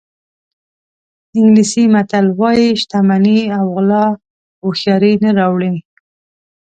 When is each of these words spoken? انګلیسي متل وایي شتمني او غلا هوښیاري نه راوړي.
انګلیسي 1.37 1.83
متل 1.93 2.25
وایي 2.39 2.69
شتمني 2.81 3.39
او 3.57 3.65
غلا 3.75 4.05
هوښیاري 4.63 5.13
نه 5.23 5.31
راوړي. 5.39 5.73